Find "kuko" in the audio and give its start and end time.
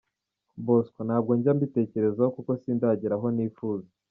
2.37-2.51